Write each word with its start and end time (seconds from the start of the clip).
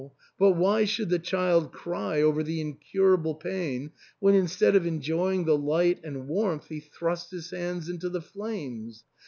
But 0.39 0.53
why 0.53 0.85
should 0.85 1.09
the 1.09 1.19
child 1.19 1.71
cry 1.71 2.23
over 2.23 2.41
the 2.41 2.59
incurable 2.59 3.35
pain 3.35 3.91
when 4.19 4.33
instead 4.33 4.75
of 4.75 4.87
enjoying 4.87 5.45
the 5.45 5.55
light 5.55 5.99
and 6.03 6.27
warmth 6.27 6.69
he 6.69 6.79
thrusts 6.79 7.29
his 7.29 7.51
hand 7.51 7.87
into 7.87 8.09
the 8.09 8.21
flames 8.23 9.03